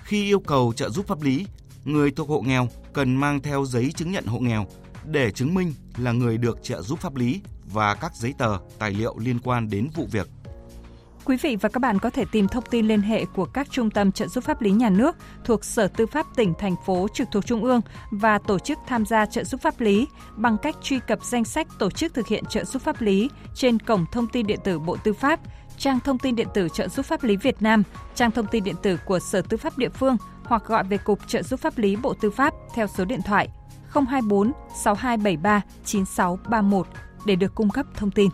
Khi 0.04 0.24
yêu 0.24 0.40
cầu 0.40 0.72
trợ 0.76 0.90
giúp 0.90 1.06
pháp 1.06 1.22
lý, 1.22 1.46
người 1.84 2.10
thuộc 2.10 2.28
hộ 2.28 2.40
nghèo 2.40 2.68
cần 2.92 3.16
mang 3.16 3.40
theo 3.40 3.64
giấy 3.64 3.92
chứng 3.96 4.12
nhận 4.12 4.24
hộ 4.24 4.38
nghèo 4.38 4.66
để 5.04 5.30
chứng 5.30 5.54
minh 5.54 5.74
là 5.98 6.12
người 6.12 6.38
được 6.38 6.58
trợ 6.62 6.82
giúp 6.82 6.98
pháp 6.98 7.16
lý 7.16 7.40
và 7.72 7.94
các 7.94 8.14
giấy 8.14 8.34
tờ, 8.38 8.58
tài 8.78 8.90
liệu 8.90 9.18
liên 9.18 9.38
quan 9.38 9.70
đến 9.70 9.88
vụ 9.94 10.08
việc 10.10 10.28
Quý 11.24 11.36
vị 11.36 11.56
và 11.60 11.68
các 11.68 11.78
bạn 11.80 11.98
có 11.98 12.10
thể 12.10 12.24
tìm 12.32 12.48
thông 12.48 12.64
tin 12.70 12.88
liên 12.88 13.00
hệ 13.00 13.24
của 13.24 13.44
các 13.44 13.70
trung 13.70 13.90
tâm 13.90 14.12
trợ 14.12 14.26
giúp 14.26 14.44
pháp 14.44 14.62
lý 14.62 14.70
nhà 14.70 14.90
nước 14.90 15.16
thuộc 15.44 15.64
Sở 15.64 15.88
Tư 15.88 16.06
pháp 16.06 16.26
tỉnh, 16.36 16.54
thành 16.58 16.74
phố 16.86 17.06
trực 17.14 17.28
thuộc 17.32 17.46
Trung 17.46 17.64
ương 17.64 17.80
và 18.10 18.38
tổ 18.38 18.58
chức 18.58 18.78
tham 18.86 19.06
gia 19.06 19.26
trợ 19.26 19.44
giúp 19.44 19.60
pháp 19.60 19.80
lý 19.80 20.06
bằng 20.36 20.56
cách 20.62 20.76
truy 20.82 20.98
cập 21.08 21.24
danh 21.24 21.44
sách 21.44 21.66
tổ 21.78 21.90
chức 21.90 22.14
thực 22.14 22.26
hiện 22.26 22.44
trợ 22.44 22.64
giúp 22.64 22.82
pháp 22.82 23.00
lý 23.00 23.30
trên 23.54 23.78
cổng 23.78 24.06
thông 24.12 24.28
tin 24.28 24.46
điện 24.46 24.58
tử 24.64 24.78
Bộ 24.78 24.96
Tư 25.04 25.12
pháp, 25.12 25.40
trang 25.78 26.00
thông 26.00 26.18
tin 26.18 26.36
điện 26.36 26.48
tử 26.54 26.68
trợ 26.72 26.88
giúp 26.88 27.06
pháp 27.06 27.24
lý 27.24 27.36
Việt 27.36 27.62
Nam, 27.62 27.82
trang 28.14 28.30
thông 28.30 28.46
tin 28.46 28.64
điện 28.64 28.76
tử 28.82 28.96
của 29.04 29.18
Sở 29.18 29.42
Tư 29.42 29.56
pháp 29.56 29.78
địa 29.78 29.88
phương 29.88 30.16
hoặc 30.44 30.64
gọi 30.66 30.84
về 30.84 30.98
Cục 30.98 31.28
trợ 31.28 31.42
giúp 31.42 31.60
pháp 31.60 31.78
lý 31.78 31.96
Bộ 31.96 32.14
Tư 32.14 32.30
pháp 32.30 32.54
theo 32.74 32.86
số 32.86 33.04
điện 33.04 33.20
thoại 33.22 33.48
024 33.92 34.52
6273 34.84 35.62
9631 35.84 36.86
để 37.24 37.36
được 37.36 37.54
cung 37.54 37.70
cấp 37.70 37.86
thông 37.96 38.10
tin. 38.10 38.30